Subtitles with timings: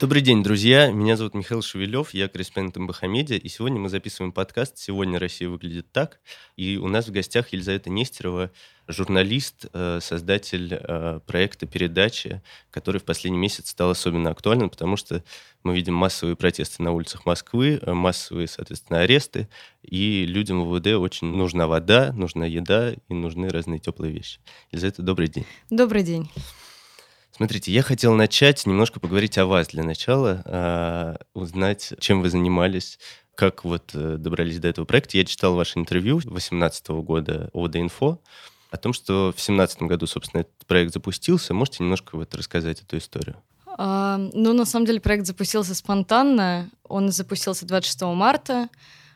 [0.00, 0.90] Добрый день, друзья.
[0.90, 5.92] Меня зовут Михаил Шевелев, я корреспондент МБХ и сегодня мы записываем подкаст «Сегодня Россия выглядит
[5.92, 6.20] так».
[6.56, 8.50] И у нас в гостях Елизавета Нестерова,
[8.88, 12.40] журналист, э, создатель э, проекта «Передачи»,
[12.70, 15.22] который в последний месяц стал особенно актуальным, потому что
[15.64, 19.50] мы видим массовые протесты на улицах Москвы, э, массовые, соответственно, аресты,
[19.82, 24.40] и людям в УВД очень нужна вода, нужна еда и нужны разные теплые вещи.
[24.72, 25.44] Елизавета, добрый день.
[25.68, 26.30] Добрый день.
[27.40, 32.98] Смотрите, я хотел начать немножко поговорить о вас для начала, э, узнать, чем вы занимались,
[33.34, 35.16] как вот э, добрались до этого проекта.
[35.16, 38.18] Я читал ваше интервью 2018 года ОВД-инфо
[38.70, 41.54] о том, что в 2017 году, собственно, этот проект запустился.
[41.54, 43.36] Можете немножко вот рассказать эту историю?
[43.78, 46.68] А, ну, на самом деле, проект запустился спонтанно.
[46.84, 48.68] Он запустился 26 марта,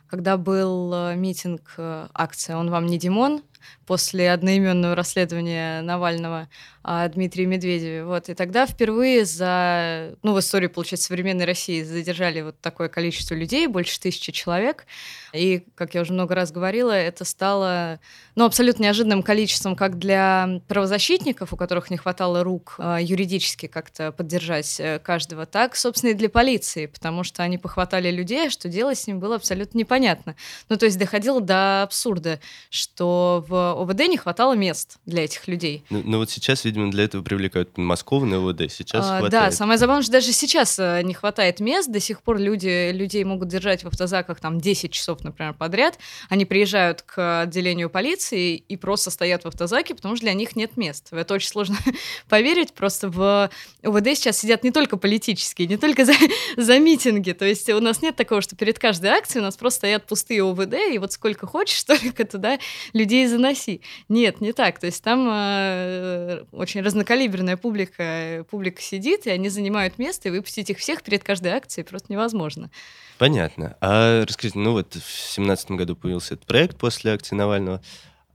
[0.07, 3.43] когда был э, митинг, э, акция «Он вам не Димон»,
[3.85, 6.49] после одноименного расследования Навального
[6.87, 8.05] о Дмитрии Медведеве.
[8.05, 8.29] Вот.
[8.29, 13.65] И тогда впервые за, ну, в истории, получается, современной России задержали вот такое количество людей,
[13.65, 14.85] больше тысячи человек.
[15.33, 17.99] И, как я уже много раз говорила, это стало
[18.35, 24.11] ну, абсолютно неожиданным количеством как для правозащитников, у которых не хватало рук э, юридически как-то
[24.11, 28.69] поддержать э, каждого, так, собственно, и для полиции, потому что они похватали людей, а что
[28.69, 30.35] делать с ним было абсолютно непонятно.
[30.69, 35.83] Ну, то есть доходило до абсурда, что в ОВД не хватало мест для этих людей.
[35.89, 38.71] Ну, ну вот сейчас, видимо, для этого привлекают подмосковное ОВД.
[38.71, 39.31] Сейчас а, хватает.
[39.31, 41.89] Да, самое забавное, что даже сейчас э, не хватает мест.
[41.89, 45.97] До сих пор люди, людей могут держать в автозаках там 10 часов, например, подряд.
[46.29, 50.77] Они приезжают к отделению полиции и просто стоят в автозаке, потому что для них нет
[50.77, 51.11] мест.
[51.11, 51.77] В это очень сложно
[52.29, 52.73] поверить.
[52.73, 53.49] Просто в
[53.83, 56.13] ОВД сейчас сидят не только политические, не только за,
[56.57, 57.31] за митинги.
[57.31, 60.43] То есть у нас нет такого, что перед каждой акцией у нас просто стоят пустые
[60.43, 62.59] ОВД, и вот сколько хочешь, столько туда
[62.93, 63.81] людей заноси.
[64.09, 64.79] Нет, не так.
[64.79, 70.69] То есть там э, очень разнокалиберная публика, публика сидит, и они занимают место, и выпустить
[70.69, 72.69] их всех перед каждой акцией просто невозможно.
[73.17, 73.77] Понятно.
[73.81, 77.81] А расскажите, ну вот в 2017 году появился этот проект после акции Навального.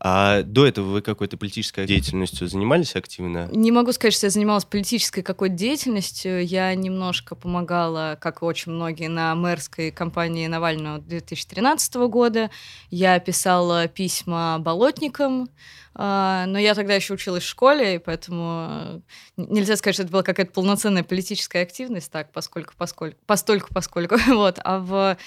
[0.03, 3.49] А до этого вы какой-то политической деятельностью занимались активно?
[3.53, 6.45] Не могу сказать, что я занималась политической какой-то деятельностью.
[6.45, 12.51] Я немножко помогала, как и очень многие, на мэрской кампании Навального 2013 года.
[12.89, 15.51] Я писала письма болотникам,
[15.95, 19.03] а, но я тогда еще училась в школе, и поэтому
[19.37, 24.61] нельзя сказать, что это была какая-то полноценная политическая активность, так, поскольку, поскольку, постольку, поскольку, вот.
[24.65, 25.19] А в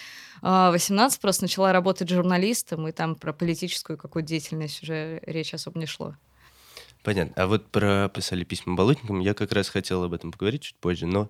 [0.44, 5.86] 18 просто начала работать журналистом, и там про политическую какую-то деятельность уже речь особо не
[5.86, 6.16] шло.
[7.04, 7.34] Понятно.
[7.36, 11.06] А вот про писали письма болотникам, я как раз хотел об этом поговорить чуть позже,
[11.06, 11.30] но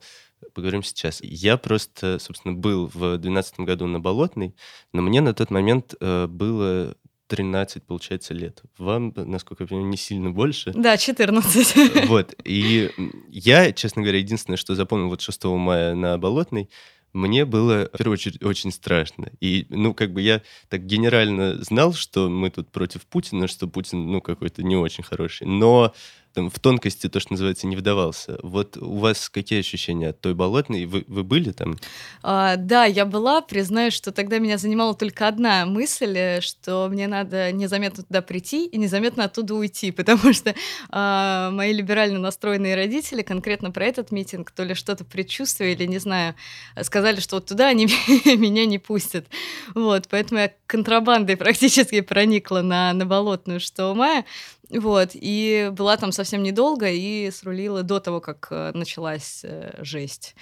[0.54, 1.20] поговорим сейчас.
[1.24, 4.56] Я просто, собственно, был в 2012 году на Болотной,
[4.92, 6.96] но мне на тот момент э, было
[7.28, 8.62] 13, получается, лет.
[8.78, 10.72] Вам, насколько я понимаю, не сильно больше.
[10.76, 12.08] Да, 14.
[12.08, 12.36] Вот.
[12.44, 12.92] И
[13.30, 16.70] я, честно говоря, единственное, что запомнил вот 6 мая на Болотной,
[17.14, 19.30] мне было, в первую очередь, очень страшно.
[19.40, 24.08] И, ну, как бы я так генерально знал, что мы тут против Путина, что Путин,
[24.12, 25.46] ну, какой-то не очень хороший.
[25.46, 25.94] Но
[26.34, 28.40] там, в тонкости, то, что называется, не вдавался.
[28.42, 30.86] Вот у вас какие ощущения от той болотной?
[30.86, 31.78] Вы, вы были там?
[32.24, 33.42] А, да, я была.
[33.42, 38.66] Признаюсь, что тогда меня занимала только одна мысль, э, что мне надо незаметно туда прийти
[38.66, 40.56] и незаметно оттуда уйти, потому что
[40.90, 46.36] а, мои либерально настроенные родители конкретно про этот митинг то ли что-то предчувствовали, не знаю,
[46.82, 47.86] сказали, что вот туда они
[48.26, 49.28] меня не пустят.
[49.76, 54.26] Вот, поэтому я контрабандой практически проникла на, на болотную 6 мая.
[54.70, 60.36] Вот, и была там совсем недолго и срулила до того, как э, началась э, жесть.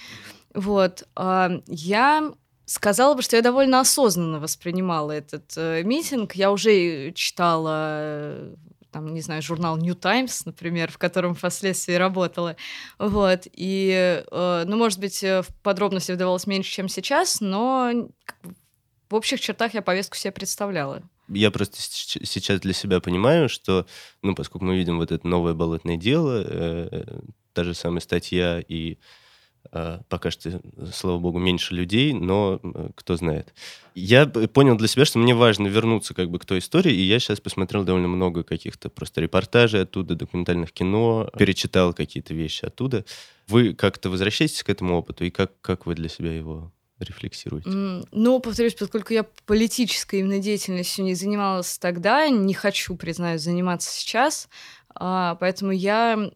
[0.53, 2.31] Вот, э, я
[2.65, 6.35] сказала бы, что я довольно осознанно воспринимала этот э, митинг.
[6.35, 8.35] Я уже читала
[8.91, 12.57] там, не знаю, журнал New Times, например, в котором впоследствии работала.
[12.99, 13.47] Вот.
[13.53, 18.09] И, ну, может быть, в подробности вдавалась меньше, чем сейчас, но
[19.09, 21.03] в общих чертах я повестку себе представляла
[21.33, 23.85] я просто сейчас для себя понимаю, что,
[24.21, 27.21] ну, поскольку мы видим вот это новое болотное дело, э,
[27.53, 28.97] та же самая статья и
[29.71, 30.61] э, пока что,
[30.93, 33.53] слава богу, меньше людей, но э, кто знает.
[33.95, 37.19] Я понял для себя, что мне важно вернуться как бы к той истории, и я
[37.19, 43.05] сейчас посмотрел довольно много каких-то просто репортажей оттуда, документальных кино, перечитал какие-то вещи оттуда.
[43.47, 46.71] Вы как-то возвращаетесь к этому опыту, и как, как вы для себя его
[47.03, 47.69] рефлексируете?
[47.69, 54.47] Ну, повторюсь, поскольку я политической именно деятельностью не занималась тогда, не хочу, признаюсь, заниматься сейчас,
[54.95, 56.31] а, поэтому я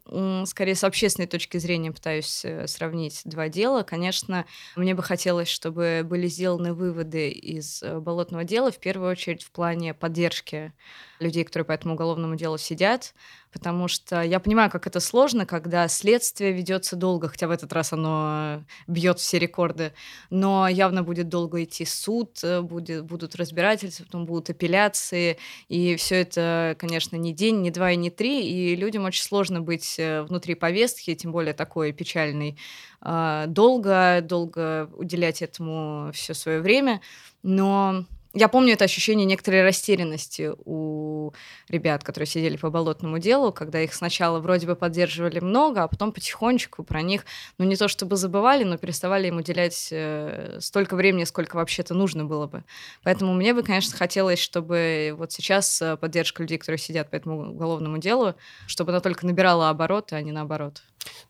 [0.46, 3.82] скорее с общественной точки зрения пытаюсь э, сравнить два дела.
[3.82, 4.46] Конечно,
[4.76, 9.50] мне бы хотелось, чтобы были сделаны выводы из э, болотного дела, в первую очередь в
[9.50, 10.72] плане поддержки
[11.20, 13.14] людей, которые по этому уголовному делу сидят,
[13.52, 17.92] потому что я понимаю, как это сложно, когда следствие ведется долго, хотя в этот раз
[17.92, 19.92] оно бьет все рекорды,
[20.30, 26.16] но явно будет долго идти суд, э, будет, будут разбирательства, потом будут апелляции, и все
[26.16, 30.22] это, конечно, не день, не два и не три, и людям очень сложно быть э,
[30.22, 32.58] внутри повестки, тем более такой печальной,
[33.00, 37.00] а, долго, долго уделять этому все свое время,
[37.42, 38.04] но
[38.36, 41.32] я помню это ощущение некоторой растерянности у
[41.68, 46.12] ребят, которые сидели по болотному делу, когда их сначала вроде бы поддерживали много, а потом
[46.12, 47.24] потихонечку про них,
[47.56, 52.26] ну не то чтобы забывали, но переставали им уделять э, столько времени, сколько вообще-то нужно
[52.26, 52.62] было бы.
[53.02, 57.52] Поэтому мне бы, конечно, хотелось, чтобы вот сейчас э, поддержка людей, которые сидят по этому
[57.52, 58.34] уголовному делу,
[58.66, 60.82] чтобы она только набирала обороты, а не наоборот.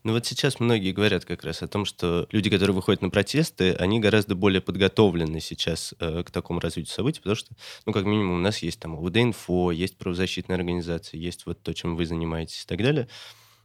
[0.03, 3.73] Ну вот сейчас многие говорят как раз о том, что люди, которые выходят на протесты,
[3.73, 7.53] они гораздо более подготовлены сейчас э, к такому развитию событий, потому что,
[7.85, 11.95] ну, как минимум, у нас есть там УВД-инфо, есть правозащитная организация, есть вот то, чем
[11.95, 13.07] вы занимаетесь и так далее.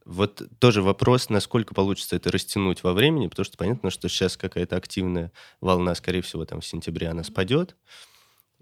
[0.05, 4.77] Вот тоже вопрос, насколько получится это растянуть во времени, потому что понятно, что сейчас какая-то
[4.77, 5.31] активная
[5.61, 7.77] волна, скорее всего, там в сентябре она спадет,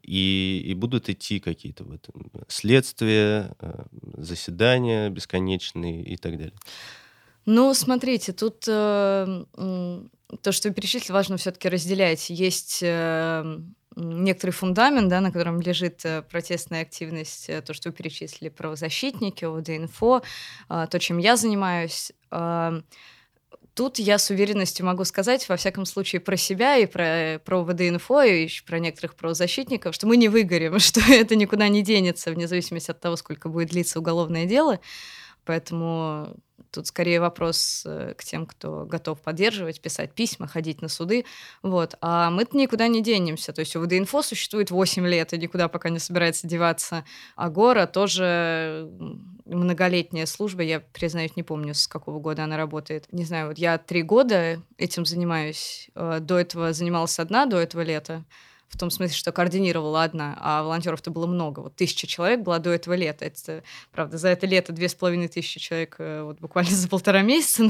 [0.03, 2.09] и, и будут идти какие-то вот
[2.49, 3.85] следствия, э,
[4.17, 6.55] заседания бесконечные и так далее.
[7.47, 9.45] Ну, смотрите, тут э,
[10.43, 12.31] то, что вы перечислили, важно все-таки разделять.
[12.31, 13.61] Есть э,
[13.97, 19.45] некоторый фундамент, да, на котором лежит э, протестная активность, э, то, что вы перечислили, правозащитники,
[19.45, 20.23] ОВД-инфо,
[20.69, 22.13] э, то, чем я занимаюсь.
[22.31, 22.81] Э,
[23.75, 28.23] тут я с уверенностью могу сказать, во всяком случае, про себя и про, про ОВД-инфо,
[28.23, 32.47] и еще про некоторых правозащитников, что мы не выгорим, что это никуда не денется, вне
[32.47, 34.81] зависимости от того, сколько будет длиться уголовное дело.
[35.45, 36.37] Поэтому
[36.71, 41.25] Тут скорее вопрос э, к тем, кто готов поддерживать, писать письма, ходить на суды.
[41.63, 41.97] Вот.
[42.01, 43.53] А мы-то никуда не денемся.
[43.53, 47.05] То есть у ВД-инфо существует 8 лет и никуда пока не собирается деваться.
[47.37, 48.89] А Гора тоже
[49.45, 50.63] многолетняя служба.
[50.63, 53.07] Я, признаюсь, не помню, с какого года она работает.
[53.13, 55.91] Не знаю, вот я три года этим занимаюсь.
[55.95, 58.25] Э, до этого занималась одна, до этого лета
[58.71, 61.61] в том смысле, что координировала одна, а волонтеров-то было много.
[61.61, 63.25] Вот тысяча человек было до этого лета.
[63.25, 67.23] Это, правда, за это лето две с половиной тысячи человек э, вот буквально за полтора
[67.23, 67.69] месяца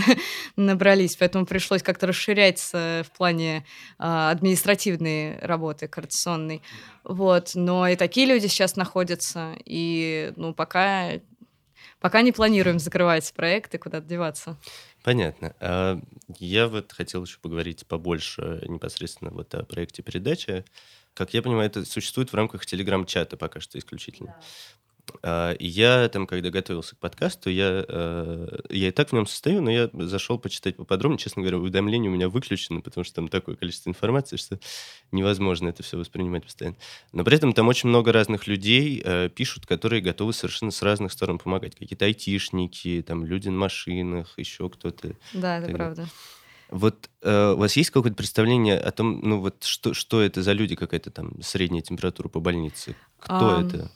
[0.56, 3.64] набрались, поэтому пришлось как-то расширяться в плане
[3.98, 6.62] а, административной работы, координационной.
[7.02, 7.52] Вот.
[7.54, 11.12] Но и такие люди сейчас находятся, и ну, пока,
[11.98, 14.58] пока не планируем закрывать проекты, куда-то деваться.
[15.02, 15.54] Понятно.
[15.60, 16.00] А
[16.38, 20.64] я вот хотел еще поговорить побольше непосредственно вот о проекте передачи.
[21.14, 24.30] Как я понимаю, это существует в рамках телеграм-чата пока что исключительно.
[24.30, 24.89] Да.
[25.22, 29.62] А, я там, когда готовился к подкасту, я, э, я и так в нем состою,
[29.62, 31.18] но я зашел почитать поподробнее.
[31.18, 34.58] Честно говоря, уведомления у меня выключены, потому что там такое количество информации, что
[35.12, 36.76] невозможно это все воспринимать постоянно.
[37.12, 41.12] Но при этом там очень много разных людей э, пишут, которые готовы совершенно с разных
[41.12, 41.76] сторон помогать.
[41.76, 45.14] Какие-то айтишники, там люди на машинах, еще кто-то.
[45.32, 46.08] Да, это правда.
[46.70, 50.52] Вот э, у вас есть какое-то представление о том, ну вот что, что это за
[50.52, 52.94] люди, какая-то там средняя температура по больнице?
[53.18, 53.66] Кто um...
[53.66, 53.90] это?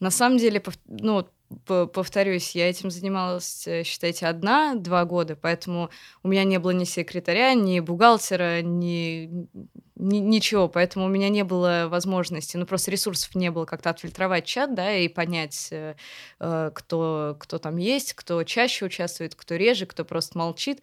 [0.00, 1.26] На самом деле, ну,
[1.64, 5.90] повторюсь, я этим занималась, э, считайте, одна-два года, поэтому
[6.22, 9.30] у меня не было ни секретаря, ни бухгалтера, ни,
[9.94, 14.44] ни ничего, поэтому у меня не было возможности, ну просто ресурсов не было как-то отфильтровать
[14.44, 15.94] чат, да, и понять, э,
[16.40, 20.82] э, кто, кто там есть, кто чаще участвует, кто реже, кто просто молчит.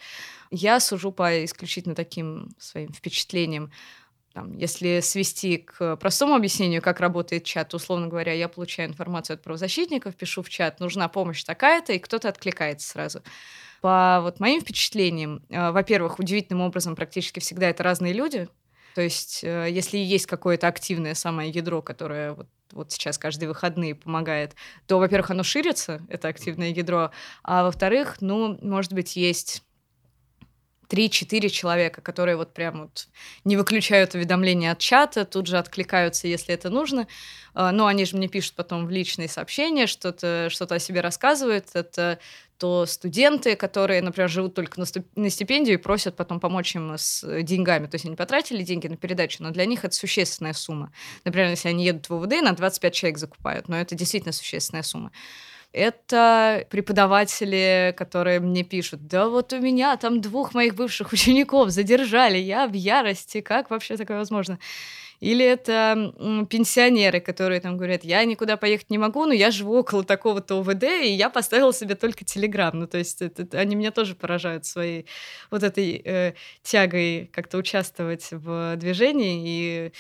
[0.50, 3.72] Я сужу по исключительно таким своим впечатлениям.
[4.34, 9.44] Там, если свести к простому объяснению, как работает чат, условно говоря, я получаю информацию от
[9.44, 13.22] правозащитников, пишу в чат, нужна помощь такая-то, и кто-то откликается сразу.
[13.82, 18.50] По вот моим впечатлениям, э, во-первых, удивительным образом практически всегда это разные люди.
[18.96, 23.94] То есть, э, если есть какое-то активное самое ядро, которое вот, вот сейчас каждые выходные
[23.94, 24.56] помогает,
[24.88, 27.12] то, во-первых, оно ширится, это активное ядро,
[27.44, 29.64] а во-вторых, ну, может быть, есть
[30.94, 33.08] 3-4 человека, которые вот прям вот
[33.46, 37.08] не выключают уведомления от чата, тут же откликаются, если это нужно.
[37.56, 41.70] А, но они же мне пишут потом в личные сообщения, что-то что о себе рассказывают.
[41.74, 42.20] Это
[42.60, 46.94] то студенты, которые, например, живут только на, ступ- на стипендию и просят потом помочь им
[46.96, 47.88] с деньгами.
[47.88, 50.92] То есть они потратили деньги на передачу, но для них это существенная сумма.
[51.26, 55.12] Например, если они едут в УВД, на 25 человек закупают, но это действительно существенная сумма
[55.74, 62.38] это преподаватели, которые мне пишут, да вот у меня там двух моих бывших учеников задержали,
[62.38, 64.60] я в ярости, как вообще такое возможно?
[65.24, 66.14] Или это
[66.50, 70.84] пенсионеры, которые там говорят, я никуда поехать не могу, но я живу около такого-то ОВД,
[70.84, 72.78] и я поставил себе только Телеграм.
[72.78, 75.06] Ну, то есть это, они меня тоже поражают своей
[75.50, 79.92] вот этой э, тягой как-то участвовать в движении и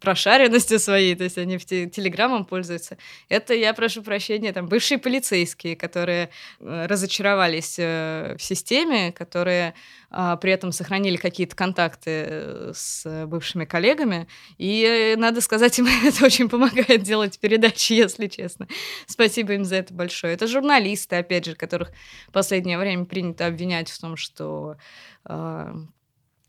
[0.00, 2.98] прошаренностью своей, то есть они в телеграммом пользуются.
[3.28, 9.74] Это, я прошу прощения, там бывшие полицейские, которые э, разочаровались э, в системе, которые
[10.10, 14.28] а, при этом сохранили какие-то контакты э, с бывшими коллегами.
[14.58, 18.68] И надо сказать, им это очень помогает делать передачи, если честно.
[19.06, 20.34] Спасибо им за это большое.
[20.34, 21.92] Это журналисты, опять же, которых
[22.28, 24.76] в последнее время принято обвинять в том, что
[25.24, 25.74] а,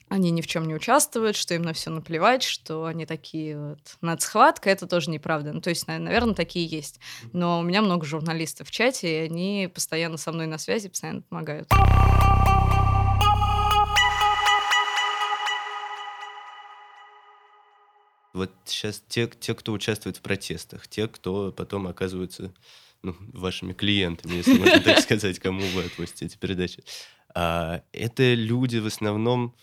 [0.09, 3.79] они ни в чем не участвуют, что им на все наплевать, что они такие вот
[4.01, 5.51] нацхватка, это тоже неправда.
[5.51, 6.99] Ну, то есть, наверное, такие есть.
[7.33, 11.21] Но у меня много журналистов в чате, и они постоянно со мной на связи, постоянно
[11.23, 11.67] помогают.
[18.33, 22.53] Вот сейчас те, те, кто участвует в протестах, те, кто потом оказываются
[23.01, 26.83] ну, вашими клиентами, если можно так сказать, кому вы эти передачи,
[27.33, 29.55] а, это люди в основном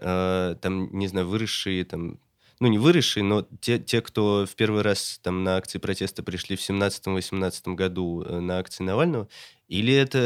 [0.00, 2.18] э, там, не знаю, выросшие, там,
[2.60, 6.56] ну, не выросшие, но те, те, кто в первый раз там на акции протеста пришли
[6.56, 9.28] в 17-18 году э, на акции Навального,
[9.68, 10.18] или это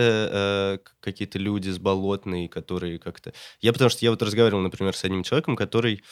[0.83, 3.33] э, какие-то люди с болотной, которые как-то...
[3.61, 6.02] Я потому что я вот разговаривал, например, с одним человеком, который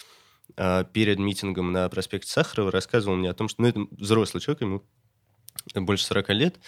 [0.57, 3.62] э, перед митингом на проспекте Сахарова рассказывал мне о том, что...
[3.62, 4.83] Ну, это взрослый человек, ему
[5.75, 6.61] больше 40 лет,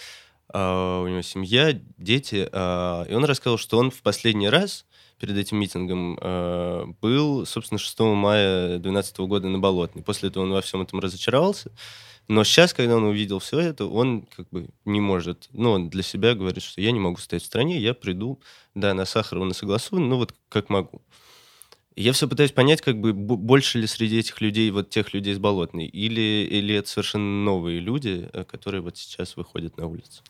[0.53, 4.85] э, у него семья, дети, э, и он рассказал, что он в последний раз
[5.19, 10.03] перед этим митингом э, был, собственно, 6 мая 2012 года на Болотной.
[10.03, 11.71] После этого он во всем этом разочаровался.
[12.27, 16.01] Но сейчас, когда он увидел все это, он как бы не может, ну, он для
[16.01, 18.41] себя говорит, что я не могу стоять в стране, я приду,
[18.73, 21.01] да, на Сахарова, на согласованный, ну, вот как могу.
[21.95, 25.37] Я все пытаюсь понять, как бы больше ли среди этих людей вот тех людей с
[25.37, 30.23] Болотной, или, или это совершенно новые люди, э, которые вот сейчас выходят на улицу.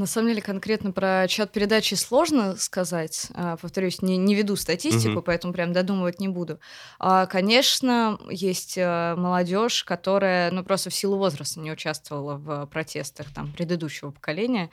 [0.00, 3.26] На самом деле, конкретно про чат передачи сложно сказать.
[3.34, 5.22] А, повторюсь, не, не веду статистику, угу.
[5.22, 6.58] поэтому прям додумывать не буду.
[6.98, 13.26] А, конечно, есть э, молодежь, которая ну, просто в силу возраста не участвовала в протестах
[13.34, 14.70] там, предыдущего поколения.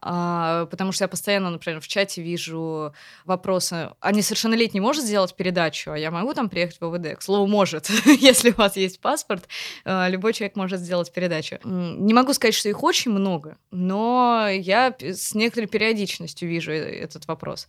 [0.00, 2.94] А, потому что я постоянно, например, в чате вижу
[3.26, 3.90] вопросы.
[4.00, 7.18] А несовершеннолетний может сделать передачу, а я могу там приехать в ОВД?
[7.18, 7.90] К слову, может.
[8.06, 9.46] Если у вас есть паспорт,
[9.84, 11.58] любой человек может сделать передачу.
[11.62, 17.26] Не могу сказать, что их очень много, но я с некоторой периодичностью вижу э, этот
[17.26, 17.68] вопрос.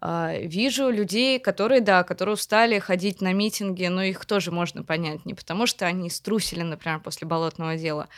[0.00, 5.24] А, вижу людей, которые, да, которые устали ходить на митинги, но их тоже можно понять.
[5.24, 8.08] Не потому что они струсили, например, после болотного дела,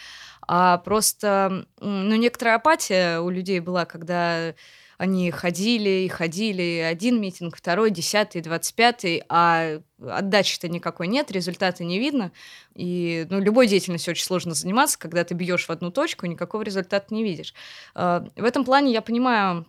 [0.46, 4.54] а просто, ну, некоторая апатия у людей была, когда
[4.98, 11.84] они ходили и ходили, один митинг, второй, десятый, двадцать пятый, а отдачи-то никакой нет, результата
[11.84, 12.32] не видно.
[12.74, 17.12] И ну, любой деятельностью очень сложно заниматься, когда ты бьешь в одну точку, никакого результата
[17.14, 17.54] не видишь.
[17.94, 19.66] А, в этом плане я понимаю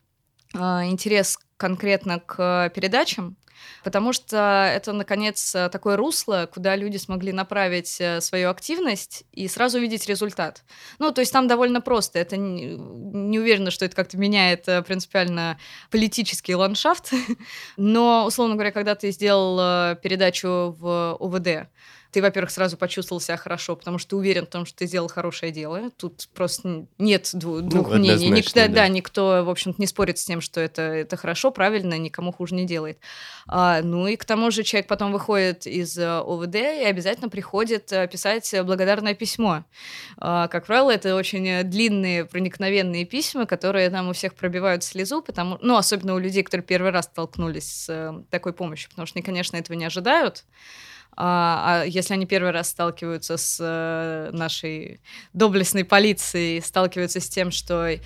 [0.53, 3.37] а, интерес конкретно к передачам,
[3.83, 9.79] потому что это, наконец, такое русло, куда люди смогли направить э, свою активность и сразу
[9.79, 10.63] видеть результат.
[10.99, 12.19] Ну, то есть там довольно просто.
[12.19, 15.57] Это не, не уверена, что это как-то меняет э, принципиально
[15.91, 17.11] политический ландшафт,
[17.77, 21.69] но, условно говоря, когда ты сделал э, передачу в ОВД,
[22.15, 25.09] ты, во-первых, сразу почувствовал себя хорошо, потому что ты уверен в том, что ты сделал
[25.09, 25.89] хорошее дело.
[25.97, 28.29] Тут просто нет двух, ну, двух мнений.
[28.29, 28.67] Никто, да.
[28.69, 32.55] да, никто, в общем-то, не спорит с тем, что это, это хорошо, правильно, никому хуже
[32.55, 32.99] не делает.
[33.47, 37.91] А, ну и к тому же человек потом выходит из э, ОВД и обязательно приходит
[37.91, 39.65] э, писать благодарное письмо.
[40.17, 45.57] А, как правило, это очень длинные, проникновенные письма, которые там у всех пробивают слезу, потому,
[45.61, 49.25] ну, особенно у людей, которые первый раз столкнулись с э, такой помощью, потому что они,
[49.25, 50.45] конечно, этого не ожидают.
[51.17, 54.99] А, а если они первый раз сталкиваются с э, нашей
[55.33, 57.99] доблестной полицией, сталкиваются с тем, что э,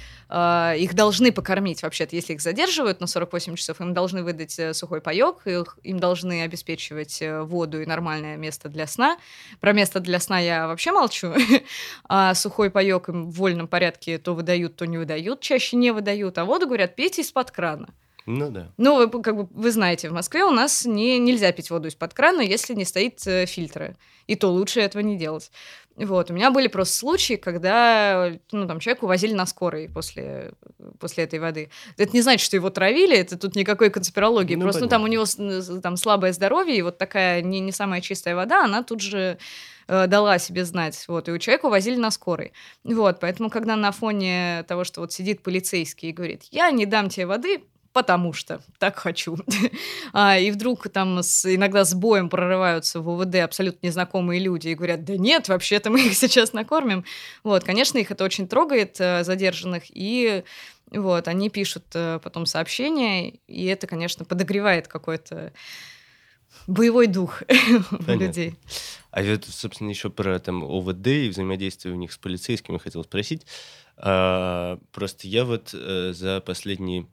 [0.77, 5.01] их должны покормить, вообще-то, если их задерживают на 48 часов, им должны выдать э, сухой
[5.01, 9.17] паек, их, им должны обеспечивать э, воду и нормальное место для сна.
[9.59, 11.33] Про место для сна я вообще молчу.
[12.07, 16.37] а сухой паек им в вольном порядке то выдают, то не выдают, чаще не выдают,
[16.37, 17.89] а воду, говорят, пейте из-под крана.
[18.31, 18.71] Ну да.
[18.77, 22.13] Ну, вы, как бы вы знаете, в Москве у нас не, нельзя пить воду из-под
[22.13, 23.97] крана, если не стоит э, фильтра.
[24.27, 25.49] И то лучше этого не делать.
[25.95, 26.29] Вот.
[26.29, 30.53] У меня были просто случаи, когда ну, там, человека увозили на скорой после,
[30.99, 31.71] после этой воды.
[31.97, 34.53] Это не значит, что его травили, это тут никакой конспирологии.
[34.53, 35.25] Ну, просто ну, там у него
[35.81, 39.39] там, слабое здоровье, и вот такая не, не самая чистая вода, она тут же
[39.87, 41.03] э, дала себе знать.
[41.07, 42.53] Вот, и у человека увозили на скорой.
[42.83, 47.09] Вот, поэтому, когда на фоне того, что вот сидит полицейский и говорит, я не дам
[47.09, 49.37] тебе воды, потому что так хочу.
[50.13, 54.75] а, и вдруг там с, иногда с боем прорываются в УВД абсолютно незнакомые люди и
[54.75, 57.05] говорят, да нет, вообще-то мы их сейчас накормим.
[57.43, 60.43] Вот, конечно, их это очень трогает, э, задержанных, и
[60.91, 65.53] вот, они пишут э, потом сообщения, и это, конечно, подогревает какое-то
[66.67, 67.43] боевой дух
[68.07, 68.55] у людей.
[69.11, 73.45] А вот, собственно, еще про там ОВД и взаимодействие у них с полицейскими хотел спросить.
[73.97, 77.07] А, просто я вот а, за последние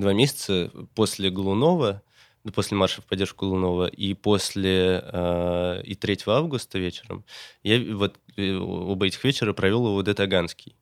[0.00, 2.02] два месяца после Глунова,
[2.44, 7.24] ну, после марша в поддержку Глунова и после а, и 3 августа вечером,
[7.62, 10.77] я вот э, оба этих вечера провел у ОВД Таганский.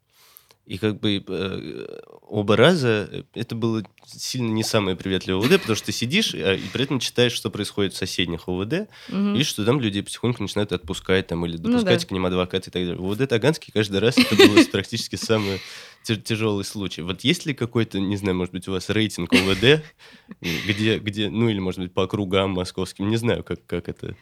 [0.67, 5.87] И как бы э, оба раза это было сильно не самое приветливое ОВД, потому что
[5.87, 9.35] ты сидишь а, и при этом читаешь, что происходит в соседних ОВД, угу.
[9.37, 12.07] и что там люди потихоньку начинают отпускать там, или допускать ну, да.
[12.07, 12.97] к ним адвоката и так далее.
[12.97, 15.61] В ОВД Таганский каждый раз это было практически самый
[16.03, 17.03] тяжелый случай.
[17.03, 19.85] Вот есть ли какой-то, не знаю, может быть, у вас рейтинг ОВД,
[20.67, 24.17] где, где ну или, может быть, по округам московским, не знаю, как, как это...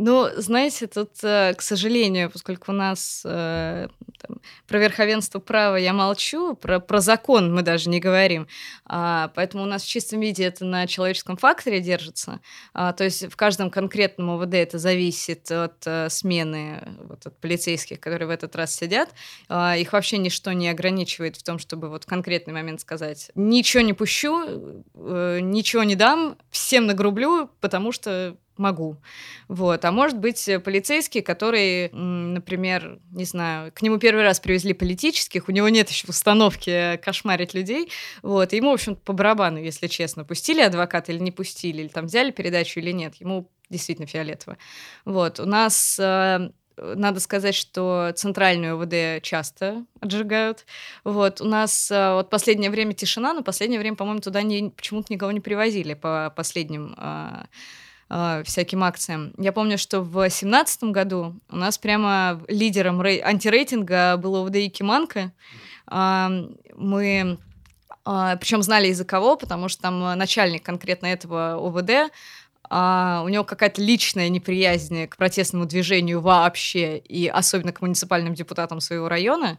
[0.00, 3.88] Ну, знаете, тут, э, к сожалению, поскольку у нас э,
[4.18, 8.46] там, про верховенство права я молчу, про, про закон мы даже не говорим,
[8.84, 12.40] а, поэтому у нас в чистом виде это на человеческом факторе держится.
[12.74, 17.98] А, то есть в каждом конкретном ОВД это зависит от а, смены вот, от полицейских,
[17.98, 19.10] которые в этот раз сидят.
[19.48, 23.82] А, их вообще ничто не ограничивает в том, чтобы вот в конкретный момент сказать «ничего
[23.82, 28.96] не пущу, э, ничего не дам, всем нагрублю, потому что могу.
[29.48, 29.84] Вот.
[29.84, 35.48] А может быть, э, полицейский, который, например, не знаю, к нему первый раз привезли политических,
[35.48, 37.90] у него нет еще установки э, кошмарить людей,
[38.22, 41.88] вот, и ему, в общем по барабану, если честно, пустили адвоката или не пустили, или
[41.88, 44.58] там взяли передачу или нет, ему действительно фиолетово.
[45.04, 45.40] Вот.
[45.40, 50.64] У нас э, надо сказать, что центральную ОВД часто отжигают.
[51.04, 51.40] Вот.
[51.40, 55.94] У нас вот последнее время тишина, но последнее время, по-моему, туда почему-то никого не привозили
[55.94, 56.94] по последним
[58.10, 59.32] э, всяким акциям.
[59.38, 65.32] Я помню, что в 2017 году у нас прямо лидером рей- антирейтинга был ОВД Якиманка.
[65.90, 66.28] Э,
[66.76, 67.38] мы
[68.06, 72.12] э, причем знали из-за кого, потому что там начальник конкретно этого ОВД
[72.70, 78.80] а, у него какая-то личная неприязнь к протестному движению вообще, и особенно к муниципальным депутатам
[78.80, 79.58] своего района.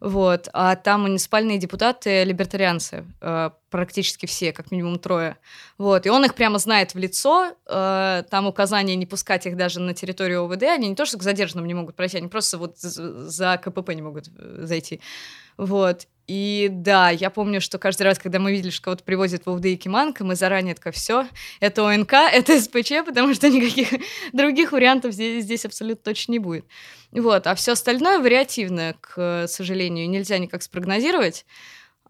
[0.00, 0.48] Вот.
[0.52, 5.36] А там муниципальные депутаты либертарианцы, э, практически все, как минимум трое.
[5.78, 6.06] Вот.
[6.06, 7.54] И он их прямо знает в лицо.
[7.66, 10.62] Э, там указание не пускать их даже на территорию ОВД.
[10.64, 14.02] Они не то, что к задержанным не могут пройти, они просто вот за КПП не
[14.02, 15.00] могут э, зайти.
[15.56, 16.06] Вот.
[16.30, 19.64] И да, я помню, что каждый раз, когда мы видели, что кого-то привозят в УВД
[19.66, 21.26] и Киманка, мы заранее такая, все,
[21.58, 23.88] это ОНК, это СПЧ, потому что никаких
[24.32, 26.66] других вариантов здесь, здесь абсолютно точно не будет.
[27.10, 31.44] Вот, а все остальное вариативно, к сожалению, нельзя никак спрогнозировать.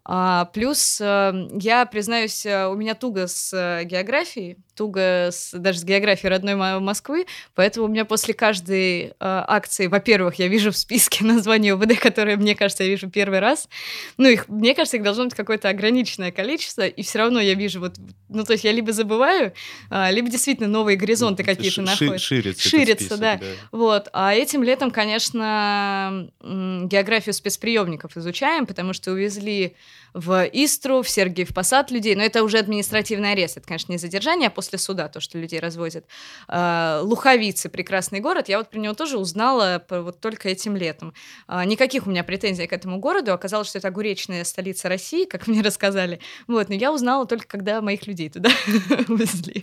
[0.03, 5.79] А, плюс, э, я признаюсь, э, у меня туго с э, географией, туго с, даже
[5.79, 10.77] с географией родной Москвы, поэтому у меня после каждой э, акции, во-первых, я вижу в
[10.77, 13.69] списке название ОВД, которые, мне кажется, я вижу первый раз.
[14.17, 17.79] Ну, их, мне кажется, их должно быть какое-то ограниченное количество, и все равно я вижу
[17.79, 19.53] вот, ну, то есть я либо забываю,
[19.91, 22.19] э, либо действительно новые горизонты ну, какие-то находят.
[22.19, 22.67] Ширится.
[22.67, 23.37] Ширится, список, да.
[23.37, 23.45] да.
[23.71, 24.09] Вот.
[24.13, 29.75] А этим летом, конечно, географию спецприемников изучаем, потому что увезли
[30.13, 34.47] в Истру, в Сергиев Посад людей, но это уже административный арест, это, конечно, не задержание,
[34.47, 36.05] а после суда, то, что людей развозят.
[36.47, 41.13] А, Луховицы, прекрасный город, я вот про него тоже узнала вот только этим летом.
[41.47, 45.47] А, никаких у меня претензий к этому городу, оказалось, что это огуречная столица России, как
[45.47, 48.49] мне рассказали, вот, но я узнала только, когда моих людей туда
[49.07, 49.61] везли.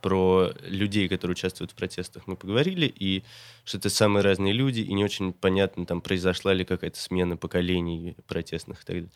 [0.00, 3.22] Про людей, которые участвуют в протестах, мы поговорили, и
[3.64, 8.16] что это самые разные люди, и не очень понятно, там произошла ли какая-то смена поколений
[8.26, 9.10] протестных и так далее.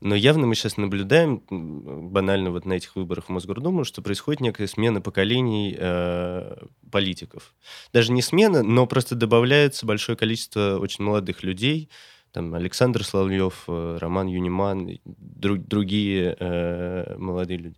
[0.00, 4.68] Но явно мы сейчас наблюдаем, банально вот на этих выборах в Мосгордуму, что происходит некая
[4.68, 6.56] смена поколений э,
[6.90, 7.54] политиков.
[7.92, 11.88] Даже не смена, но просто добавляется большое количество очень молодых людей,
[12.32, 17.76] там Александр Славлев, э, Роман Юниман, друг, другие э, молодые люди.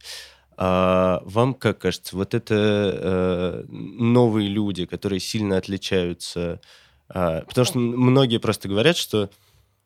[0.62, 6.60] А вам как кажется, вот это э, новые люди, которые сильно отличаются,
[7.08, 9.30] э, потому что многие просто говорят, что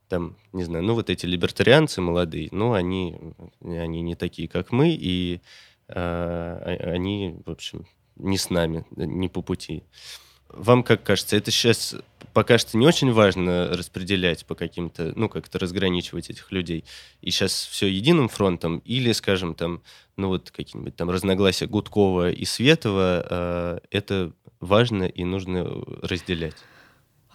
[0.09, 3.17] там, не знаю, ну вот эти либертарианцы молодые, ну они,
[3.61, 5.41] они не такие, как мы, и
[5.87, 9.85] э, они, в общем, не с нами, не по пути.
[10.57, 11.97] Вам как кажется, это сейчас
[12.33, 16.85] пока что не очень важно распределять по каким-то, ну, как-то разграничивать этих людей.
[17.23, 19.83] И сейчас все единым фронтом, или, скажем, там,
[20.17, 25.65] ну, вот какие-нибудь там разногласия Гудкова и Светова, э, это важно и нужно
[26.03, 26.57] разделять.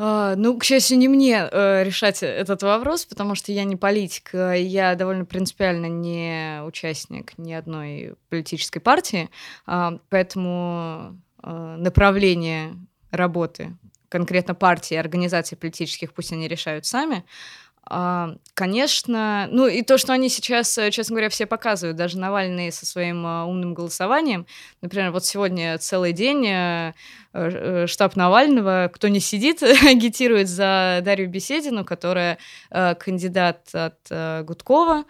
[0.02, 4.30] А, ну, к счастью, не мне э, решать этот вопрос, потому что я не политик,
[4.34, 9.30] а я довольно принципиально не участник ни одной политической партии,
[9.68, 12.76] э, поэтому э, направление
[13.12, 13.78] работы
[14.10, 17.24] конкретно партии, организации политических, пусть они решают сами.
[17.92, 22.72] А, конечно, ну и то, что они сейчас, э, честно говоря, все показывают, даже Навальный
[22.72, 24.46] со своим а, умным голосованием.
[24.82, 26.94] Например, вот сегодня целый день э,
[27.34, 32.38] э, штаб Навального, кто не сидит, агитирует за Дарью Беседину, которая
[32.70, 35.06] кандидат от Гудкова.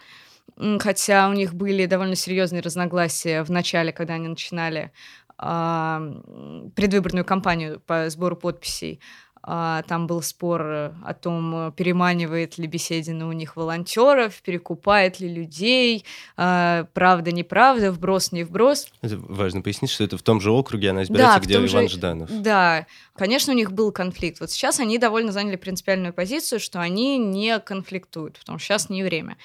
[0.78, 4.92] Хотя у них были довольно серьезные разногласия в начале, когда они начинали
[5.40, 9.00] предвыборную кампанию по сбору подписей.
[9.42, 15.32] А, там был спор э, о том, переманивает ли Беседина у них волонтеров, перекупает ли
[15.32, 16.04] людей,
[16.36, 18.88] а, правда, неправда, вброс, не вброс.
[19.00, 21.96] Это важно пояснить, что это в том же округе она избирается, да, где Иван же...
[21.96, 22.42] Жданов.
[22.42, 24.40] Да, конечно, у них был конфликт.
[24.40, 29.02] Вот сейчас они довольно заняли принципиальную позицию, что они не конфликтуют, потому что сейчас не
[29.02, 29.38] время.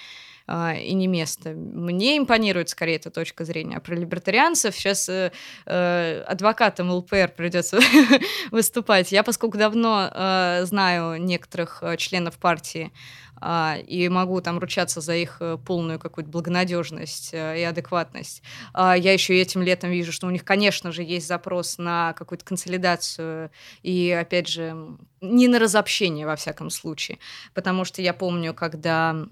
[0.47, 1.51] А, и не место.
[1.51, 3.77] Мне импонирует скорее эта точка зрения.
[3.77, 5.31] А про либертарианцев сейчас э,
[5.65, 7.79] э, адвокатам ЛПР придется
[8.51, 9.11] выступать.
[9.11, 12.91] Я, поскольку давно э, знаю некоторых э, членов партии,
[13.41, 18.41] Uh, и могу там ручаться за их э, полную какую-то благонадежность uh, и адекватность.
[18.73, 22.45] Uh, я еще этим летом вижу, что у них, конечно же, есть запрос на какую-то
[22.45, 23.51] консолидацию
[23.83, 27.19] и, опять же, не на разобщение, во всяком случае.
[27.53, 29.27] Потому что я помню, когда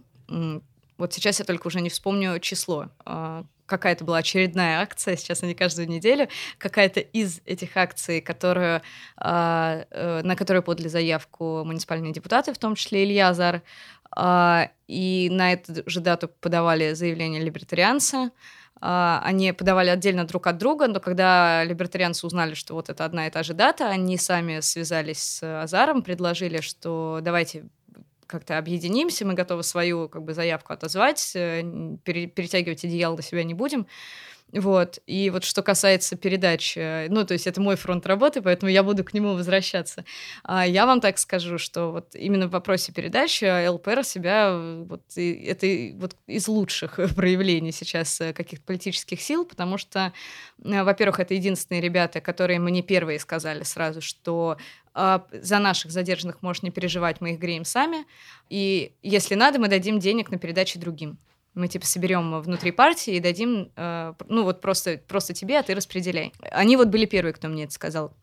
[0.97, 2.89] вот сейчас я только уже не вспомню число.
[3.05, 6.27] А, какая-то была очередная акция, сейчас они каждую неделю,
[6.57, 8.81] какая-то из этих акций, которую,
[9.17, 13.61] а, э, на которую подали заявку муниципальные депутаты, в том числе Илья Азар,
[14.15, 18.31] а, и на эту же дату подавали заявление либертарианца,
[18.85, 23.29] они подавали отдельно друг от друга, но когда либертарианцы узнали, что вот это одна и
[23.29, 27.63] та же дата, они сами связались с Азаром, предложили, что давайте
[28.27, 31.61] как-то объединимся, мы готовы свою как бы заявку отозвать, э,
[32.03, 33.87] перетягивать одеяло до себя не будем.
[34.53, 34.99] Вот.
[35.07, 38.83] И вот что касается передач, э, ну, то есть это мой фронт работы, поэтому я
[38.83, 40.05] буду к нему возвращаться.
[40.43, 45.01] А я вам так скажу, что вот именно в вопросе передачи ЛПР себя э, вот,
[45.17, 50.13] это вот из лучших проявлений сейчас каких-то политических сил, потому что,
[50.57, 54.57] во-первых, это единственные ребята, которые мне первые сказали сразу, что
[54.93, 58.05] а, за наших задержанных можешь не переживать, мы их греем сами.
[58.49, 61.17] И если надо, мы дадим денег на передачи другим.
[61.55, 65.75] Мы типа соберем внутри партии и дадим, э, ну вот просто, просто тебе, а ты
[65.75, 66.33] распределяй.
[66.51, 68.13] Они вот были первые, кто мне это сказал.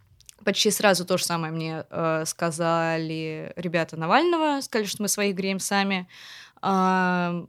[0.45, 5.59] Почти сразу то же самое мне э, сказали ребята Навального, сказали, что мы своих греем
[5.61, 6.09] сами.
[6.62, 7.47] А,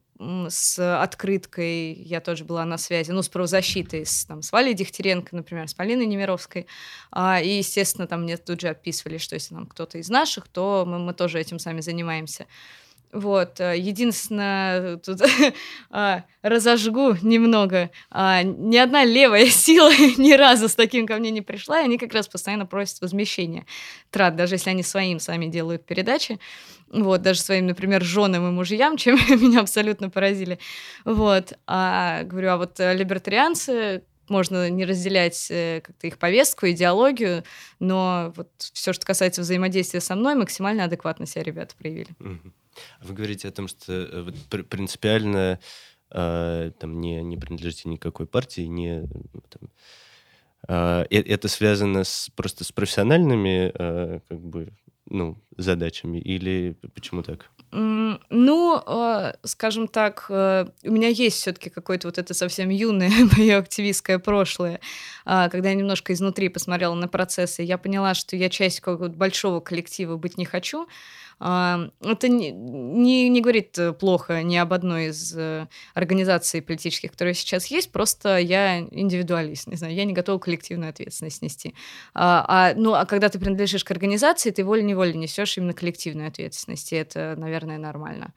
[0.50, 5.36] с открыткой я тоже была на связи, ну, с правозащитой, с, там, с Валей Дегтяренко,
[5.36, 6.68] например, с Полиной Немировской.
[7.12, 10.86] А, и, естественно, там мне тут же отписывали, что если нам кто-то из наших, то
[10.88, 12.46] мы, мы тоже этим сами занимаемся.
[13.14, 15.20] Вот, э, единственное, тут
[15.90, 17.90] а, разожгу немного.
[18.10, 21.98] А, ни одна левая сила ни разу с таким ко мне не пришла, и они
[21.98, 23.66] как раз постоянно просят возмещения
[24.12, 26.40] трат, даже если они своим сами делают передачи
[26.94, 30.60] вот, даже своим, например, женам и мужьям, чем меня абсолютно поразили.
[31.06, 37.44] Вот, а говорю, а вот э, либертарианцы, можно не разделять как-то их повестку, идеологию,
[37.80, 42.10] но вот все, что касается взаимодействия со мной, максимально адекватно себя ребята проявили.
[43.02, 45.60] Вы говорите о том, что э, принципиально
[46.12, 49.08] э, там не, не принадлежите никакой партии, не
[49.50, 49.70] там,
[50.68, 54.74] э, это связано с, просто с профессиональными э, как бы
[55.12, 57.50] ну, задачами или почему так?
[57.72, 63.58] Ну, э, скажем так, э, у меня есть все-таки какое-то вот это совсем юное мое
[63.58, 64.82] активистское прошлое,
[65.26, 69.62] э, когда я немножко изнутри посмотрела на процессы, я поняла, что я часть какого-то большого
[69.62, 70.88] коллектива быть не хочу,
[71.42, 77.34] это не, не, не говорит э, плохо ни об одной из э, организаций политических, которые
[77.34, 81.74] сейчас есть, просто я индивидуалист, не знаю, я не готова коллективную ответственность нести.
[82.14, 86.94] А, а, ну, а когда ты принадлежишь к организации, ты волей-неволей несешь именно коллективную ответственность,
[86.94, 88.34] и это, наверное, нормально.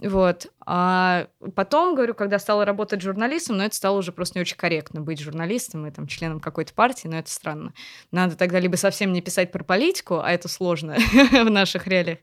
[0.00, 0.46] Вот.
[0.66, 4.56] А потом, говорю, когда стала работать журналистом, но ну, это стало уже просто не очень
[4.56, 7.72] корректно быть журналистом и там членом какой-то партии, но это странно.
[8.10, 10.96] Надо тогда либо совсем не писать про политику, а это сложно
[11.30, 12.18] в наших реалиях,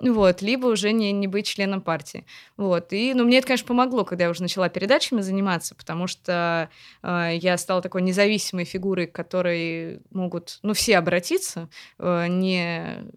[0.00, 2.24] вот, либо уже не, не быть членом партии.
[2.56, 2.92] Вот.
[2.92, 6.70] И, ну, мне это, конечно, помогло, когда я уже начала передачами заниматься, потому что
[7.02, 11.68] э, я стала такой независимой фигурой, к которой могут, ну, все обратиться,
[11.98, 13.10] э, не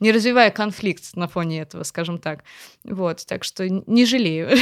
[0.00, 2.44] не развивая конфликт на фоне этого, скажем так.
[2.84, 4.56] Вот, так что не жалею,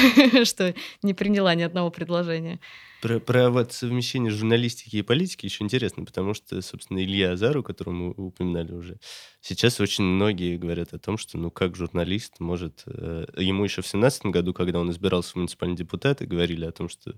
[0.44, 2.60] что не приняла ни одного предложения.
[3.00, 7.94] Про, про вот совмещение журналистики и политики еще интересно, потому что, собственно, Илья Азару, которого
[7.94, 8.98] мы упоминали уже,
[9.40, 12.82] сейчас очень многие говорят о том, что, ну, как журналист может...
[12.86, 16.90] Э, ему еще в семнадцатом году, когда он избирался в муниципальные депутаты, говорили о том,
[16.90, 17.14] что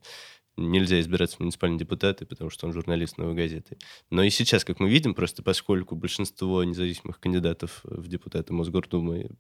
[0.57, 3.79] нельзя избираться в муниципальные депутаты, потому что он журналист «Новой газеты».
[4.11, 9.31] Но и сейчас, как мы видим, просто поскольку большинство независимых кандидатов в депутаты Мосгордумы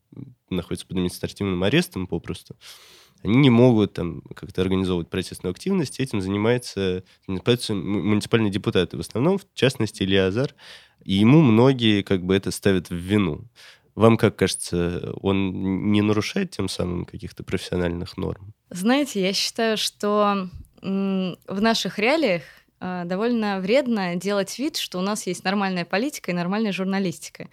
[0.48, 2.56] находятся под административным арестом попросту,
[3.22, 9.38] они не могут там как-то организовывать протестную активность, этим занимается, занимаются муниципальные депутаты в основном,
[9.38, 10.54] в частности Илья Азар,
[11.04, 13.48] и ему многие как бы это ставят в вину.
[13.94, 18.54] Вам как кажется, он не нарушает тем самым каких-то профессиональных норм?
[18.70, 20.48] Знаете, я считаю, что
[20.82, 22.42] в наших реалиях
[23.04, 27.48] довольно вредно делать вид, что у нас есть нормальная политика и нормальная журналистика.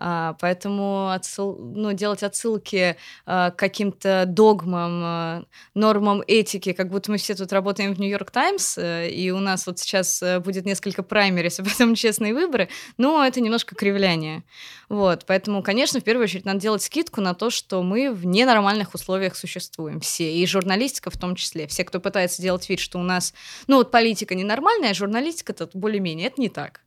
[0.00, 7.18] А, поэтому отсыл, ну, делать отсылки а, к каким-то догмам, нормам этики, как будто мы
[7.18, 11.02] все тут работаем в Нью-Йорк Таймс, э, и у нас вот сейчас э, будет несколько
[11.02, 14.44] праймерис, а потом честные выборы, но это немножко кривляние.
[14.88, 18.94] Вот, поэтому, конечно, в первую очередь надо делать скидку на то, что мы в ненормальных
[18.94, 21.66] условиях существуем все, и журналистика в том числе.
[21.66, 23.34] Все, кто пытается делать вид, что у нас,
[23.66, 26.80] ну вот политика ненормальная, а журналистика-то более-менее, это не так.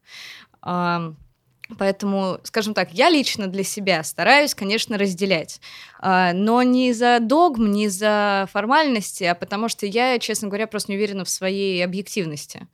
[1.78, 5.62] Поэтому, скажем так, я лично для себя стараюсь, конечно, разделять.
[6.02, 10.98] Но не за догм, не за формальности, а потому что я, честно говоря, просто не
[10.98, 12.68] уверена в своей объективности.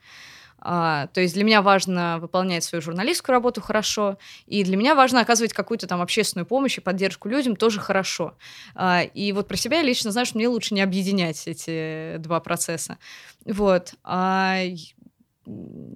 [0.60, 4.18] А, то есть для меня важно выполнять свою журналистскую работу хорошо,
[4.48, 8.36] и для меня важно оказывать какую-то там общественную помощь и поддержку людям тоже хорошо.
[8.74, 12.40] А, и вот про себя я лично знаю, что мне лучше не объединять эти два
[12.40, 12.98] процесса.
[13.46, 13.94] Вот.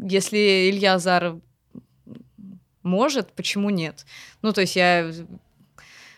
[0.04, 1.40] Если Илья Азаров
[2.84, 4.06] может, почему нет?
[4.42, 5.12] Ну, то есть я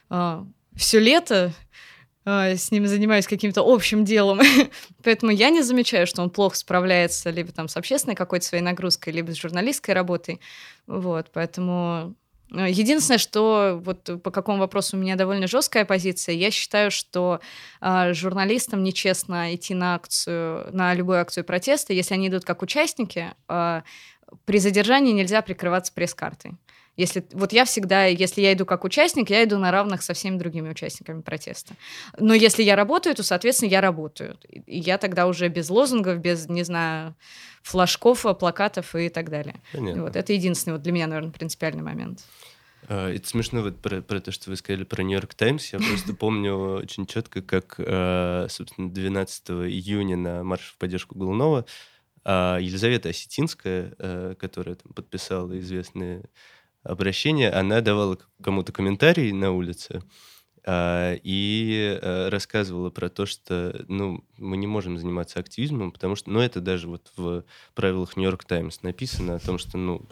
[0.09, 1.53] а, все лето
[2.25, 4.39] а, с ним занимаюсь каким-то общим делом.
[5.03, 9.11] Поэтому я не замечаю, что он плохо справляется либо там с общественной какой-то своей нагрузкой,
[9.13, 10.39] либо с журналистской работой.
[10.87, 12.15] Вот, поэтому
[12.49, 17.39] Единственное, что вот по какому вопросу у меня довольно жесткая позиция, я считаю, что
[17.81, 23.33] э, журналистам нечестно идти на акцию, на любую акцию протеста, если они идут как участники.
[23.49, 23.81] Э,
[24.45, 26.53] при задержании нельзя прикрываться пресс-картой.
[26.95, 30.37] Если, вот я всегда, если я иду как участник, я иду на равных со всеми
[30.37, 31.73] другими участниками протеста.
[32.19, 34.37] Но если я работаю, то, соответственно, я работаю.
[34.49, 37.15] И я тогда уже без лозунгов, без, не знаю,
[37.63, 39.55] флажков, плакатов и так далее.
[39.71, 40.03] Понятно.
[40.03, 42.23] Вот, это единственный вот для меня, наверное, принципиальный момент.
[42.87, 45.73] А, это смешно вот про, про то, что вы сказали про Нью-Йорк Таймс.
[45.73, 51.65] Я просто помню очень четко, как, а, собственно, 12 июня на марш в поддержку Голунова
[52.23, 56.25] а, Елизавета Осетинская, которая там подписала известные
[56.83, 60.01] обращение, она давала кому-то комментарий на улице,
[60.65, 66.39] и э, рассказывала про то, что ну, мы не можем заниматься активизмом, потому что, ну,
[66.39, 70.05] это даже вот в правилах Нью-Йорк Таймс написано о том, что, ну,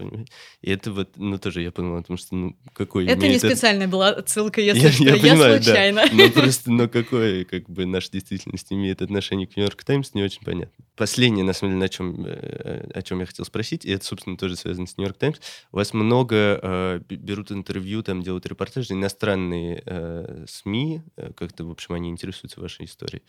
[0.62, 3.88] и это вот, ну, тоже я подумал о том, что, ну, какой Это не специальная
[3.88, 6.06] была отсылка, если я, что, я, я понимаю, случайно.
[6.06, 6.14] Да.
[6.14, 10.44] Но просто, но какое, как бы, наша действительность имеет отношение к Нью-Йорк Таймс, не очень
[10.44, 10.84] понятно.
[10.96, 14.38] Последнее, на самом деле, на чем, э, о чем я хотел спросить, и это, собственно,
[14.38, 15.40] тоже связано с Нью-Йорк Таймс,
[15.72, 21.72] у вас много э, берут интервью, там делают репортажи, иностранные э, СМИ, э, как-то, в
[21.72, 23.24] общем, они интересуются вашей историей.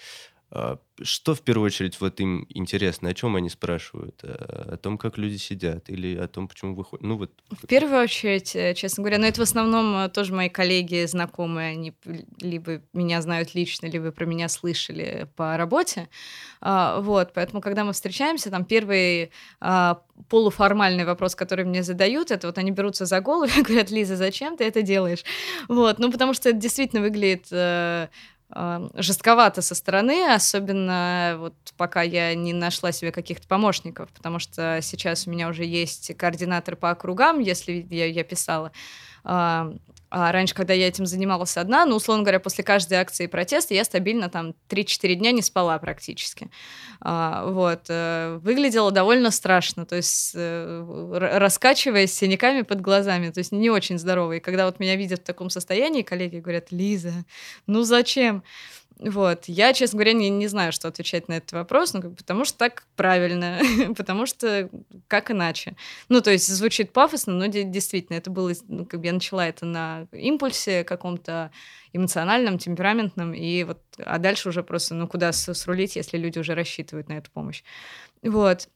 [0.54, 3.08] А, что в первую очередь вот им интересно?
[3.08, 4.22] О чем они спрашивают?
[4.22, 7.02] О том, как люди сидят или о том, почему выходят?
[7.02, 7.30] Ну, вот...
[7.50, 11.72] В первую очередь, э, честно говоря, но это в основном э, тоже мои коллеги, знакомые,
[11.72, 11.94] они
[12.42, 16.10] либо меня знают лично, либо про меня слышали по работе.
[16.60, 22.46] А, вот, поэтому, когда мы встречаемся, там первый а, полуформальный вопрос, который мне задают, это
[22.46, 25.24] вот они берутся за голову и говорят, Лиза, зачем ты это делаешь?
[25.68, 28.08] Вот, ну, потому что это действительно выглядит э,
[28.94, 35.26] жестковато со стороны, особенно вот пока я не нашла себе каких-то помощников, потому что сейчас
[35.26, 38.72] у меня уже есть координатор по округам, если я, я писала.
[40.14, 43.82] А раньше, когда я этим занималась одна, ну, условно говоря, после каждой акции протеста я
[43.82, 46.50] стабильно там 3-4 дня не спала практически.
[47.00, 47.86] А, вот.
[47.88, 53.98] Э, выглядело довольно страшно, то есть э, раскачиваясь синяками под глазами, то есть не очень
[53.98, 54.34] здорово.
[54.34, 57.24] И когда вот меня видят в таком состоянии, коллеги говорят, Лиза,
[57.66, 58.44] ну зачем?
[59.04, 59.44] Вот.
[59.46, 62.84] Я, честно говоря, не, не знаю, что отвечать на этот вопрос, ну, потому что так
[62.94, 63.60] правильно,
[63.96, 64.68] потому что
[65.08, 65.76] как иначе.
[66.08, 69.66] Ну, то есть звучит пафосно, но действительно, это было, ну, как бы я начала это
[69.66, 71.50] на импульсе каком-то
[71.92, 77.08] эмоциональном, темпераментном, и вот, а дальше уже просто, ну, куда срулить, если люди уже рассчитывают
[77.08, 77.62] на эту помощь.
[78.22, 78.68] Вот.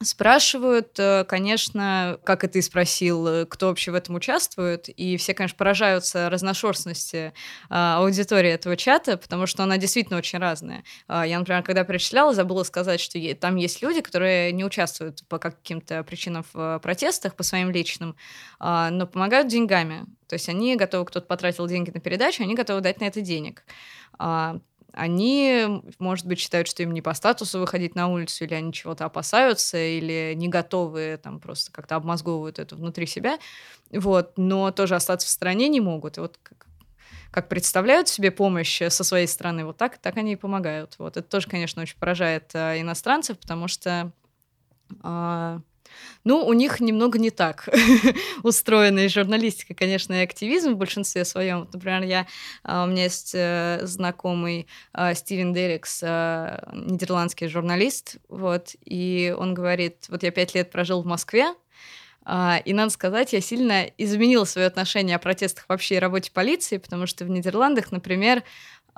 [0.00, 5.34] Спрашивают, э, конечно, как и ты спросил, э, кто вообще в этом участвует, и все,
[5.34, 7.32] конечно, поражаются разношерстности
[7.68, 10.84] а, аудитории этого чата, потому что она действительно очень разная.
[11.08, 15.40] А, я, например, когда перечисляла, забыла сказать, что там есть люди, которые не участвуют по
[15.40, 18.14] каким-то причинам в протестах, по своим личным,
[18.60, 20.06] а, но помогают деньгами.
[20.28, 23.64] То есть они готовы, кто-то потратил деньги на передачу, они готовы дать на это денег
[24.92, 29.04] они, может быть, считают, что им не по статусу выходить на улицу, или они чего-то
[29.04, 33.38] опасаются, или не готовы, там просто как-то обмозговывают это внутри себя,
[33.90, 36.18] вот, но тоже остаться в стране не могут.
[36.18, 36.66] И вот как,
[37.30, 40.96] как представляют себе помощь со своей стороны, вот так, так они и помогают.
[40.98, 44.10] Вот это тоже, конечно, очень поражает э, иностранцев, потому что
[45.04, 45.60] э,
[46.24, 47.68] ну, у них немного не так
[48.42, 51.60] устроена и журналистика, конечно, и активизм в большинстве своем.
[51.60, 52.26] Вот, например, я,
[52.64, 59.54] а, у меня есть э, знакомый а, Стивен Деррикс, а, нидерландский журналист, вот, и он
[59.54, 61.54] говорит, вот я пять лет прожил в Москве,
[62.66, 67.06] и надо сказать, я сильно изменила свое отношение о протестах вообще и работе полиции, потому
[67.06, 68.42] что в Нидерландах, например,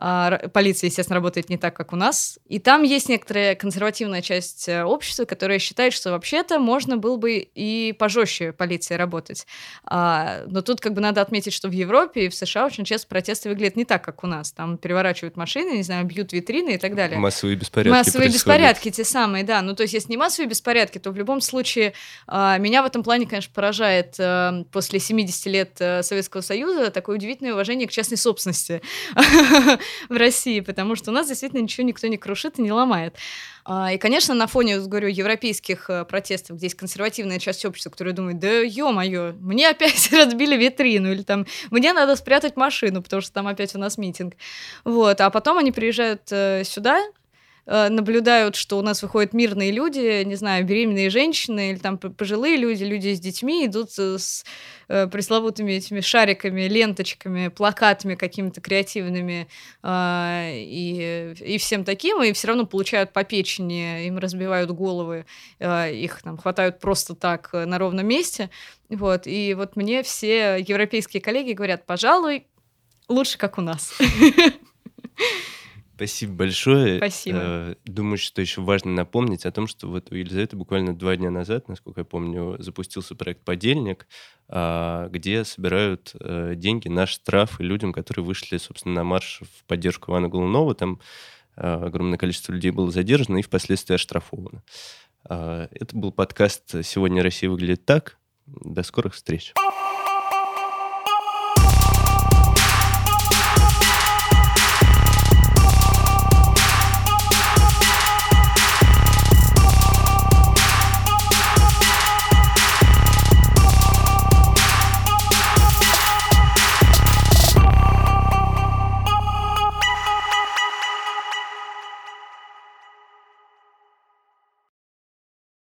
[0.03, 2.39] а, полиция, естественно, работает не так, как у нас.
[2.49, 7.37] И там есть некоторая консервативная часть э, общества, которая считает, что вообще-то можно было бы
[7.37, 9.47] и пожестче полиции работать.
[9.85, 13.09] А, но тут как бы надо отметить, что в Европе и в США очень часто
[13.09, 14.53] протесты выглядят не так, как у нас.
[14.53, 17.19] Там переворачивают машины, не знаю, бьют витрины и так далее.
[17.19, 18.35] Массовые беспорядки Массовые происходят.
[18.35, 19.61] беспорядки те самые, да.
[19.61, 21.93] Ну, то есть, если не массовые беспорядки, то в любом случае
[22.27, 27.17] а, меня в этом плане, конечно, поражает э, после 70 лет э, Советского Союза такое
[27.17, 28.81] удивительное уважение к частной собственности
[30.09, 33.17] в России, потому что у нас действительно ничего никто не крушит и не ломает.
[33.65, 38.15] А, и, конечно, на фоне, говорю, европейских э, протестов, где есть консервативная часть общества, которая
[38.15, 43.33] думает, да ё-моё, мне опять разбили витрину, или там, мне надо спрятать машину, потому что
[43.33, 44.35] там опять у нас митинг.
[44.85, 47.01] Вот, а потом они приезжают э, сюда,
[47.67, 52.85] наблюдают, что у нас выходят мирные люди, не знаю, беременные женщины или там пожилые люди,
[52.85, 54.45] люди с детьми идут с
[54.89, 59.49] э, пресловутыми этими шариками, ленточками, плакатами какими-то креативными
[59.83, 65.27] э, и, и всем таким, и все равно получают по печени, им разбивают головы,
[65.59, 68.51] э, их там хватают просто так на ровном месте.
[68.89, 72.47] Вот, и вот мне все европейские коллеги говорят, пожалуй,
[73.09, 73.93] лучше как у нас.
[76.01, 76.97] Спасибо большое.
[76.97, 77.39] Спасибо.
[77.43, 81.31] Э, думаю, что еще важно напомнить о том, что вот у Елизаветы буквально два дня
[81.31, 84.09] назад, насколько я помню, запустился проект «Подельник»,
[84.49, 90.13] а, где собирают э, деньги на штрафы людям, которые вышли, собственно, на марш в поддержку
[90.13, 90.75] Ивана Голунова.
[90.75, 91.01] Там
[91.57, 94.63] э, огромное количество людей было задержано и впоследствии оштрафовано.
[95.29, 98.17] А, это был подкаст «Сегодня Россия выглядит так».
[98.47, 99.53] До скорых встреч.